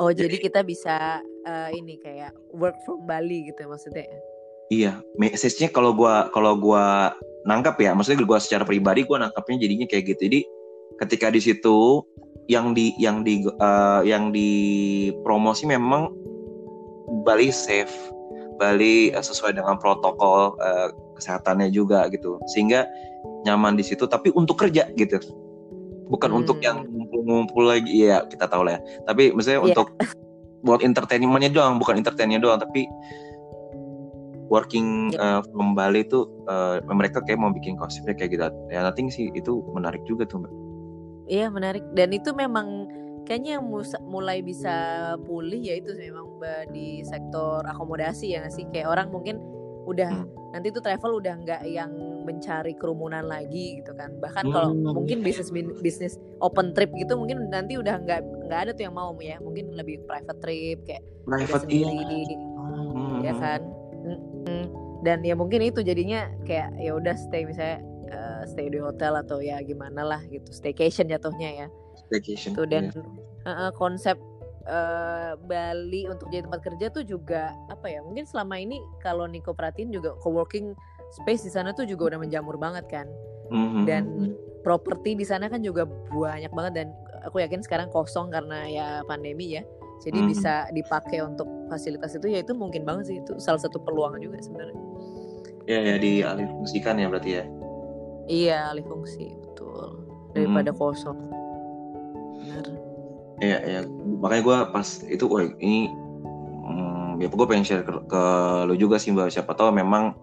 [0.00, 4.06] oh jadi kita bisa eh, ini kayak work from Bali gitu maksudnya
[4.72, 7.12] Iya, message-nya kalau gua kalau gua
[7.44, 10.20] nangkap ya, maksudnya gua secara pribadi gua nangkapnya jadinya kayak gitu.
[10.24, 10.40] Jadi
[11.04, 12.00] ketika di situ
[12.48, 14.50] yang di yang di eh, yang di
[15.20, 16.08] promosi memang
[17.28, 17.92] Bali safe,
[18.56, 20.88] Bali eh, sesuai dengan protokol eh,
[21.20, 22.88] kesehatannya juga gitu, sehingga
[23.44, 24.08] nyaman di situ.
[24.08, 25.20] Tapi untuk kerja gitu,
[26.08, 26.38] bukan Hmm.
[26.44, 28.04] untuk yang ngumpul-ngumpul lagi.
[28.04, 28.80] Iya kita tahu lah ya.
[29.08, 29.66] Tapi maksudnya Iya.
[29.72, 29.86] untuk
[30.64, 32.88] buat entertainmentnya doang, bukan entertainnya doang, tapi
[34.48, 35.40] working Iya.
[35.40, 38.44] uh, from Bali itu uh, mereka kayak mau bikin konsepnya kayak gitu.
[38.68, 40.52] Ya nothing sih itu menarik juga tuh mbak.
[41.24, 42.84] Iya menarik dan itu memang
[43.24, 43.64] kayaknya yang
[44.04, 44.76] mulai bisa
[45.24, 49.40] pulih ya itu memang Mbak, di sektor akomodasi ya nggak sih kayak orang mungkin
[49.84, 50.28] udah Hmm.
[50.50, 51.90] nanti tuh travel udah nggak yang
[52.24, 54.96] mencari kerumunan lagi gitu kan bahkan kalau Hmm.
[54.96, 59.12] mungkin bisnis bisnis open trip gitu mungkin nanti udah nggak nggak ada tuh yang mau
[59.18, 61.88] ya mungkin lebih private trip kayak Private iya.
[61.88, 62.24] sendiri
[62.64, 63.60] Hmm, ya kan
[65.00, 69.36] dan ya mungkin itu jadinya kayak ya udah stay misalnya eh, stay di hotel atau
[69.38, 71.66] ya gimana lah gitu staycation jatuhnya ya
[72.00, 72.52] Staycation.
[72.52, 73.04] tuh dan Iya.
[73.44, 74.16] eh, eh, konsep
[74.64, 79.52] eh, Bali untuk jadi tempat kerja tuh juga apa ya mungkin selama ini kalau Niko
[79.52, 80.72] perhatiin juga coworking
[81.12, 83.06] space di sana tuh juga udah menjamur banget kan.
[83.52, 84.04] Hmm, hmm, dan
[84.64, 86.88] properti di sana kan juga banyak banget dan
[87.22, 89.62] aku yakin sekarang kosong karena ya pandemi ya.
[90.02, 90.28] Jadi Mhm.
[90.28, 94.40] bisa dipakai untuk fasilitas itu ya itu mungkin banget sih itu salah satu peluang juga
[94.40, 94.76] sebenarnya.
[95.64, 97.44] Ya ya dialih fungsikan ya berarti ya.
[98.24, 100.08] iya alih fungsi betul.
[100.32, 100.78] Daripada Mhm.
[100.80, 101.18] kosong.
[102.40, 102.64] Benar
[103.42, 103.80] Iya ya
[104.22, 105.90] makanya gue pas itu wah ini
[106.64, 108.22] hmm, ya gue pengen share ke, ke
[108.66, 109.30] lu juga sih mbak.
[109.30, 110.14] Siapa tahu memang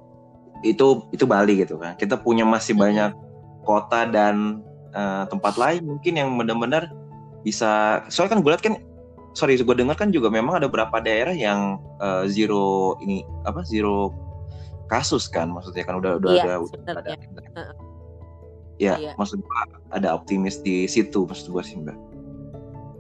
[0.64, 1.98] itu itu Bali gitu kan.
[2.00, 2.82] Kita punya masih Mhm.
[2.82, 3.12] banyak
[3.62, 6.92] kota dan eh, tempat lain mungkin yang benar-benar
[7.42, 8.76] bisa soalnya kan gue lihat kan
[9.32, 14.12] sorry gue dengar kan juga memang ada beberapa daerah yang eh, zero ini apa zero
[14.92, 17.12] kasus kan maksudnya kan udah udah Iya, ada udah ada.
[18.76, 19.12] Ya Iya.
[19.16, 19.56] maksud gue
[19.96, 21.96] ada optimis di situ maksud gue sih mbak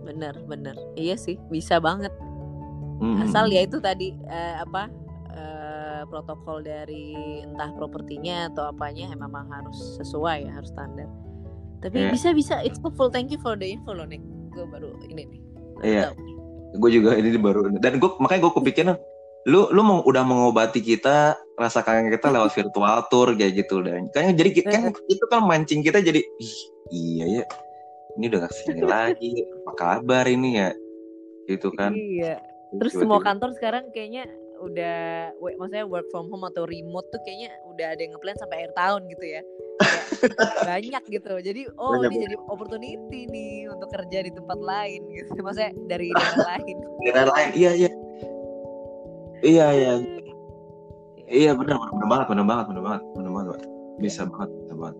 [0.01, 2.11] benar benar iya sih bisa banget.
[3.01, 3.25] Mm-mm.
[3.25, 4.85] asal ya itu tadi eh, apa
[5.33, 11.09] eh, protokol dari entah propertinya atau apanya emang memang harus sesuai ya harus standar.
[11.81, 12.13] Tapi Iya.
[12.13, 12.61] bisa bisa.
[12.61, 13.09] It's full.
[13.09, 14.21] Thank you for the info loh nih
[14.53, 15.41] gue baru ini nih
[15.81, 16.03] Iya.
[16.13, 16.29] tahu.
[16.71, 18.95] gue juga ini baru dan gue makanya gue kepikiran
[19.49, 24.05] lu lu mau udah mengobati kita rasa kangen kita lewat virtual tour kayak gitu dan.
[24.13, 26.57] Kayaknya jadi kan itu kan mancing kita jadi Ih,
[26.93, 27.45] iya ya
[28.17, 29.31] ini udah ke sini lagi
[29.63, 30.71] apa kabar ini ya?
[31.47, 31.91] Gitu kan.
[31.93, 32.39] Iya.
[32.71, 33.27] Terus semua Tiba-tiba.
[33.27, 34.23] kantor sekarang kayaknya
[34.61, 34.99] udah
[35.41, 38.73] we- maksudnya work from home atau remote tuh kayaknya udah ada yang ngeplan sampai akhir
[38.77, 39.41] tahun gitu ya.
[40.61, 41.33] Banyak gitu.
[41.41, 45.33] Jadi oh Banyak, ini jadi opportunity nih untuk kerja di tempat lain gitu.
[45.41, 46.75] Maksudnya dari daerah lain.
[47.03, 47.49] Daerah lain.
[47.57, 47.89] Iya iya.
[49.41, 49.93] Iya iya.
[51.31, 53.59] Iya benar benar banget benar banget benar banget benar banget
[53.97, 54.97] bisa banget bisa banget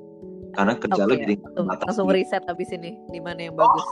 [0.52, 3.84] karena kerja Oke, lo jadi langsung, terbatas langsung riset habis ini di mana yang bagus.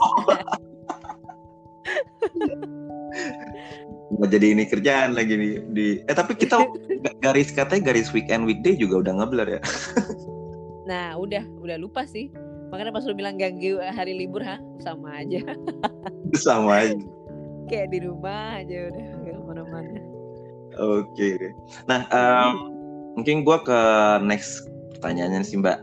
[4.10, 6.58] nggak jadi ini kerjaan lagi di, di eh tapi kita
[7.00, 9.60] ga- garis katanya garis weekend weekday juga udah ngeblur ya
[10.90, 12.26] nah, udah, udah lupa sih.
[12.70, 15.38] Makanya pas lu bilang ganggu hari libur, ha, sama aja.
[16.46, 16.98] sama aja
[17.66, 20.00] Kayak di rumah aja udah gak ke mana-mana.
[20.78, 21.30] oke
[21.86, 22.50] nah em,
[23.14, 23.78] mungkin gua ke
[24.22, 25.82] next pertanyaannya sih mbak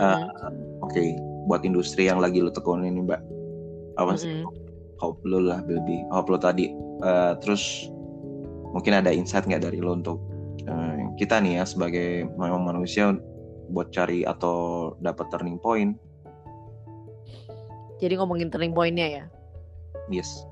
[0.00, 0.84] Mm-mm.
[0.84, 1.02] oke
[1.48, 3.20] buat industri yang lagi lu tekunin ini mbak
[4.00, 4.48] apa sih Mm-mm.
[5.00, 7.88] hope lu lah lebih hope lu tadi Eh, terus
[8.76, 10.20] mungkin ada insight nggak dari lo untuk
[10.68, 13.16] eh, kita nih ya sebagai memang manusia
[13.72, 15.96] buat cari atau dapat turning point
[18.00, 19.24] Jadi ngomongin turning point-nya ya.
[20.08, 20.44] yes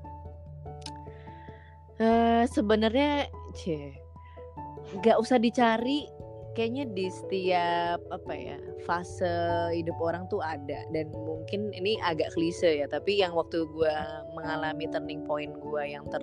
[1.98, 3.26] Eh sebenarnya
[3.58, 3.92] cie
[5.02, 6.08] nggak usah dicari
[6.58, 9.30] kayaknya di setiap apa ya fase
[9.70, 10.82] hidup orang tuh ada.
[10.90, 16.02] Dan mungkin ini agak klise ya tapi yang waktu gua mengalami turning point gua yang
[16.10, 16.18] ter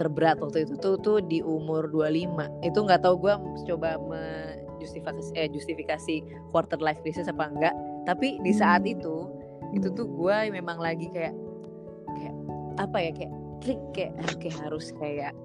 [0.00, 3.36] terberat waktu itu tuh tuh di umur 25 itu nggak tahu gua
[3.68, 7.76] coba menjustifikasi eh justifikasi quarter life crisis apa enggak.
[8.08, 9.28] Tapi di saat itu
[9.76, 11.36] itu tuh gua memang lagi kayak
[12.16, 12.34] kayak
[12.80, 15.36] apa ya kayak klik kayak "Ah, kayak harus kayak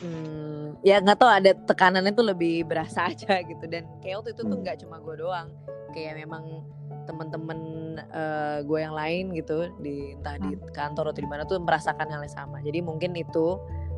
[0.00, 3.64] hmm, ya nggak tahu ada tekanannya tuh lebih berasa aja gitu.
[3.66, 4.62] Dan kayak waktu itu tuh Hmm.
[4.62, 5.48] nggak cuma gue doang.
[5.90, 6.62] Kayak memang
[7.04, 7.58] teman-teman
[7.98, 12.20] eh, gue yang lain gitu di entah di kantor atau di mana tuh merasakan hal
[12.20, 12.60] yang sama.
[12.60, 13.56] Jadi mungkin itu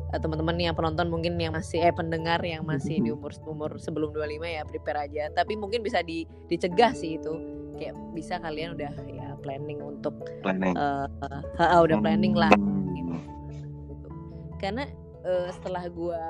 [0.09, 4.15] eh, teman-teman yang penonton mungkin yang masih eh pendengar yang masih di umur umur sebelum
[4.15, 5.23] 25 ya prepare aja.
[5.29, 7.35] Tapi mungkin bisa di, dicegah sih itu.
[7.75, 10.75] Kayak bisa kalian udah ya planning untuk planning.
[10.77, 11.07] eh
[11.57, 12.95] eh, udah planning lah Hmm.
[12.95, 13.15] gitu.
[14.55, 14.85] Karena
[15.21, 16.21] eh, setelah gua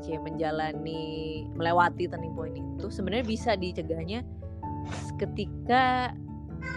[0.00, 1.02] cie menjalani
[1.54, 4.22] melewati turning point itu sebenarnya bisa dicegahnya
[5.16, 6.12] ketika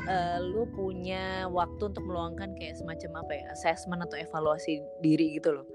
[0.08, 5.56] eh, lu punya waktu untuk meluangkan kayak semacam apa ya assessment atau evaluasi diri gitu
[5.56, 5.66] loh.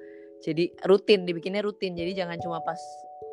[0.43, 1.95] Jadi rutin dibikinnya rutin.
[1.95, 2.79] Jadi jangan cuma pas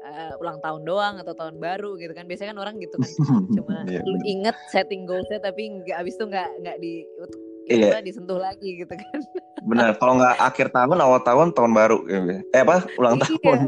[0.06, 2.28] eh, ulang tahun doang atau tahun baru gitu kan.
[2.30, 3.12] Biasanya kan orang gitu kan
[3.58, 4.28] cuma Iya, lu bener.
[4.28, 6.94] inget setting goalsnya tapi nggak abis itu nggak nggak di
[7.70, 7.88] Iya.
[7.94, 9.20] apa, disentuh lagi gitu kan.
[9.70, 12.42] benar kalau nggak akhir tahun awal tahun tahun baru ya.
[12.56, 13.28] eh apa ulang Iya.
[13.28, 13.60] tahun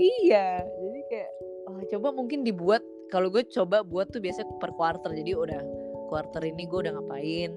[0.00, 1.30] Iya, jadi kayak
[1.68, 2.80] oh, coba mungkin dibuat
[3.12, 5.12] kalau gue coba buat tuh biasanya per quarter.
[5.12, 5.60] Jadi udah
[6.08, 7.50] quarter ini gue udah ngapain,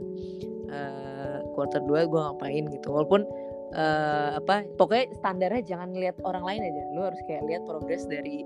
[0.67, 2.88] eh quarter 2 gue ngapain gitu.
[2.91, 3.23] Walaupun
[3.73, 6.84] eh apa pokoknya standarnya jangan lihat orang lain aja.
[6.91, 8.43] Lu harus kayak lihat progres dari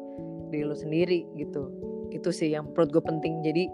[0.54, 1.74] diri lu sendiri gitu.
[2.14, 3.42] Itu sih yang menurut gue penting.
[3.42, 3.66] Jadi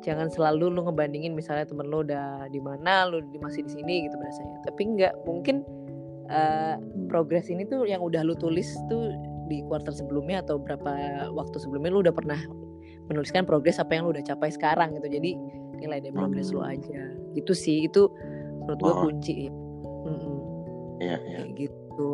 [0.00, 4.16] jangan selalu lu ngebandingin misalnya temen lu udah di mana, lu masih di sini gitu
[4.16, 4.56] berasanya.
[4.64, 5.62] Tapi enggak mungkin
[6.30, 6.78] eh
[7.10, 9.10] progres ini tuh yang udah lu tulis tuh
[9.50, 12.38] di quarter sebelumnya atau berapa waktu sebelumnya lu udah pernah
[13.10, 15.10] menuliskan progres apa yang lu udah capai sekarang gitu.
[15.10, 15.34] Jadi
[15.82, 17.02] nilai dari progres lu aja.
[17.34, 18.06] Gitu sih itu
[18.62, 19.00] menurut gue Oh.
[19.08, 19.36] kunci
[20.06, 20.36] Mm-mm,
[21.02, 21.38] iya iya.
[21.44, 22.12] Kayak gitu.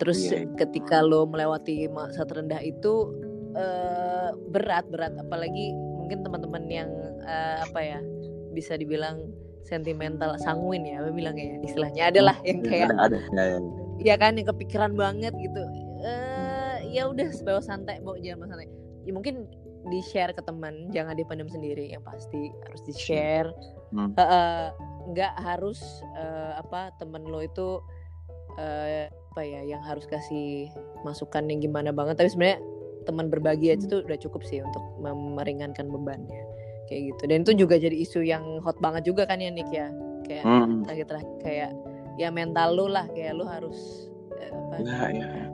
[0.00, 0.48] Terus Iya.
[0.58, 3.14] ketika lo melewati masa terendah itu
[3.54, 5.14] eh, berat berat.
[5.16, 5.70] Apalagi
[6.10, 6.90] mungkin teman-teman yang
[7.22, 7.98] eh, apa ya
[8.50, 9.30] bisa dibilang
[9.62, 13.58] sentimental sanguin ya apa bilangnya ya istilahnya adalah yang kayak ada ada ya, ya.
[14.02, 15.62] ya kan yang kepikiran banget gitu
[16.02, 18.66] eh ya udah bawa santai bawa jangan bawa santai
[19.06, 19.46] ya mungkin
[19.86, 23.54] di share ke teman jangan dipendam sendiri yang pasti harus di share
[23.90, 24.14] Hmm.
[25.10, 25.82] nggak harus
[26.14, 27.82] eh, apa temen lo itu
[28.54, 30.70] eh, apa ya yang harus kasih
[31.02, 32.62] masukan yang gimana banget tapi sebenarnya
[33.10, 36.40] teman berbagi aja tuh udah cukup sih untuk meringankan bebannya
[36.86, 39.90] kayak gitu dan itu juga jadi isu yang hot banget juga kan ya Nick ya
[40.24, 40.86] kayak Hmm.
[40.86, 41.70] terakhir-terakhir kayak
[42.16, 45.10] ya mental lu lah kayak lu harus eh, apa Ya, ya.
[45.10, 45.50] jangan,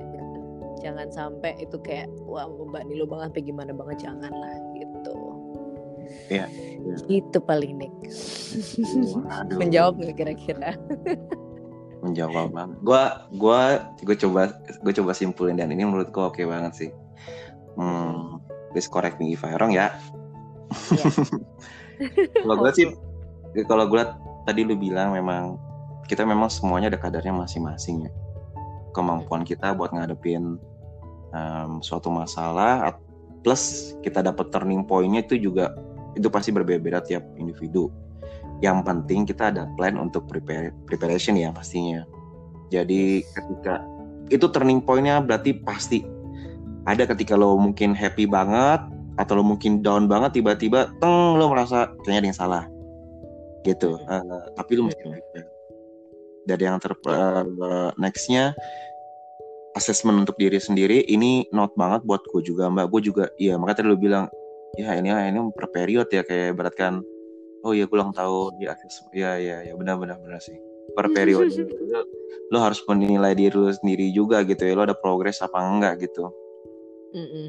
[0.77, 5.15] jangan sampai itu kayak wah membebani lu banget apa gimana banget jangan lah gitu
[6.31, 6.47] Iya,
[7.11, 7.91] itu paling Nick
[9.11, 9.59] Waduh.
[9.59, 10.71] menjawab nggak kira-kira
[11.99, 12.79] menjawab banget.
[12.83, 13.03] Gua
[13.35, 13.61] gua
[13.99, 16.91] gue coba gue coba simpulin dan ini menurut gua oke banget sih.
[17.77, 18.41] Hmm,
[18.73, 19.93] please correct me if I wrong ya.
[20.93, 21.05] Iya.
[22.45, 22.87] kalau gue sih
[23.65, 24.03] kalau gue
[24.45, 25.57] tadi lu bilang memang
[26.07, 28.13] kita memang semuanya ada kadarnya masing-masing ya.
[28.97, 30.57] Kemampuan kita buat ngadepin
[31.37, 32.97] em, suatu masalah
[33.45, 35.71] plus kita dapat turning point-nya itu juga
[36.17, 37.93] itu pasti berbeda-beda tiap individu.
[38.65, 42.09] Yang penting kita ada plan untuk prepare preparation ya pastinya.
[42.73, 43.85] Jadi ketika
[44.33, 46.03] itu turning point-nya berarti pasti
[46.87, 48.79] ada ketika lo mungkin happy banget
[49.19, 52.65] atau lo mungkin down banget tiba-tiba teng lo merasa kayaknya ada yang salah.
[53.67, 53.99] Gitu.
[53.99, 54.23] Eh,
[54.55, 55.03] tapi lo mesti.
[56.47, 58.55] Dari yang ter eh, nextnya
[59.75, 62.87] assessment untuk diri sendiri ini not banget buat gue juga mbak.
[62.95, 64.31] Gue juga iya makanya tadi lo bilang
[64.79, 67.03] ya ini ini per period ya kayak beratkan
[67.67, 70.55] oh iya ulang tahun di akses ya ya ya benar benar benar sih.
[70.95, 72.07] Per periode lo,
[72.55, 76.31] lo harus menilai diri lo sendiri juga gitu ya lo ada progres apa enggak gitu
[77.17, 77.49] Mm -mm.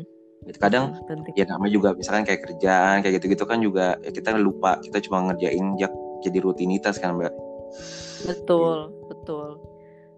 [0.64, 1.36] kadang Penting.
[1.36, 5.28] ya namanya juga misalkan kayak kerjaan kayak gitu-gitu kan juga ya kita lupa kita cuma
[5.28, 5.92] ngerjain jak
[6.24, 7.36] jadi rutinitas kan mbak
[8.26, 9.60] Betul, betul.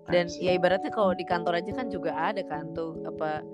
[0.10, 0.42] Dan Nice.
[0.42, 3.46] ya ibaratnya kalau di kantor aja kan juga ada kan tuh apa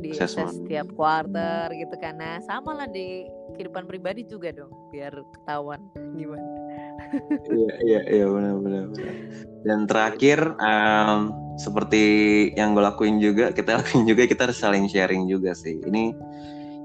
[0.00, 2.18] di setiap quarter gitu kan.
[2.18, 5.78] Nah, sama lah di kehidupan pribadi juga dong biar ketahuan
[6.18, 6.59] gimana.
[7.46, 8.84] Iya iya iya benar benar.
[8.88, 9.14] benar.
[9.60, 11.20] Dan terakhir em,
[11.56, 12.02] seperti
[12.54, 15.76] yang gue lakuin juga kita lakuin juga kita harus saling sharing juga sih.
[15.82, 16.02] Ini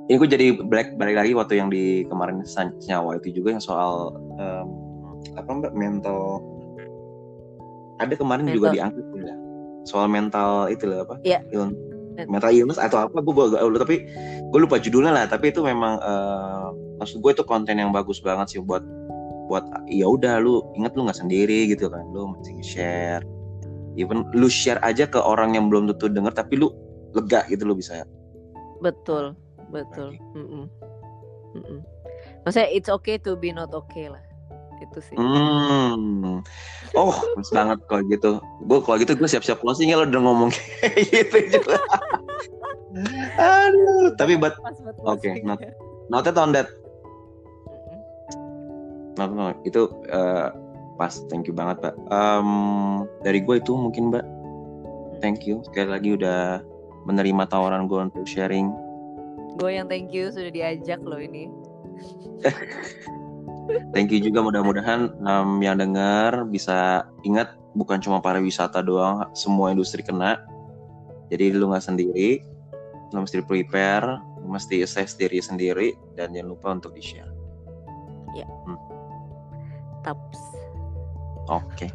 [0.05, 4.13] ini gue jadi black balik lagi waktu yang di kemarin senyawa itu juga yang soal
[4.38, 4.67] em,
[5.33, 6.41] apa mbak mental
[7.97, 8.75] ada kemarin juga Mental.
[8.91, 9.35] diangkat ya
[9.85, 11.39] soal mental itu loh apa Iya.
[11.49, 11.73] Ill-
[12.15, 14.07] Men- mental illness atau apa gue gak lupa tapi
[14.47, 18.55] gue lupa judulnya lah tapi itu memang eh, maksud gue itu konten yang bagus banget
[18.55, 18.79] sih buat
[19.45, 23.23] buat ya udah lu inget lu nggak sendiri gitu kan lu mesti share
[23.95, 26.73] even lu share aja ke orang yang belum tentu denger tapi lu
[27.13, 28.03] lega gitu lu bisa
[28.84, 29.34] Betul,
[29.71, 30.19] betul.
[32.43, 34.19] Maksudnya it's okay to be not okay lah.
[34.84, 35.15] Itu sih.
[35.15, 36.43] hmm
[36.99, 37.15] oh
[37.49, 38.31] banget kalau gitu
[38.67, 41.79] gue kalau gitu gue siap-siap closing ya lo udah ngomong kayak gitu juga
[43.39, 45.47] aduh tapi buat Oke, closing.
[45.47, 45.63] not-
[46.12, 46.67] noted on that.
[49.15, 50.47] No, no, itu eh,
[50.99, 51.13] pas.
[51.32, 51.95] Thank you banget, Mbak.
[52.12, 52.49] Em,
[53.23, 54.25] dari gue itu mungkin, Mbak.
[55.23, 56.60] Thank you sekali lagi udah
[57.08, 58.71] menerima tawaran gue untuk sharing.
[59.56, 61.47] Gue yang thank you sudah diajak loh ini.
[63.95, 70.06] Thank you juga mudah-mudahan em, yang dengar bisa ingat bukan cuma pariwisata doang, semua industri
[70.06, 70.38] kena.
[71.34, 72.45] Jadi lu nggak sendiri,
[73.10, 77.36] lu mesti prepare, lu mesti assess diri sendiri, dan jangan lupa untuk di-share.
[80.05, 80.41] Taps.
[81.49, 81.89] Oke.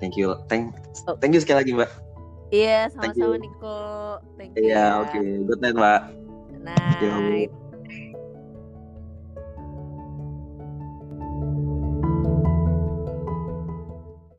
[0.00, 0.72] Thank you, thank,
[1.08, 1.16] Oh.
[1.20, 1.90] thank you sekali lagi, Mbak.
[2.52, 2.92] Iya, you.
[2.96, 3.76] sama-sama Niko.
[4.40, 4.70] Thank you.
[4.70, 5.00] Iya, ya.
[5.04, 5.18] oke.
[5.20, 6.02] Good night, Mbak.
[6.64, 7.50] Night.